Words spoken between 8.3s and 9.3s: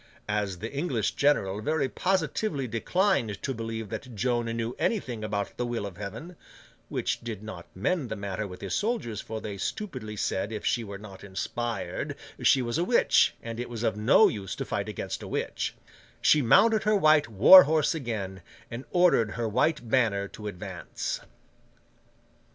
with his soldiers,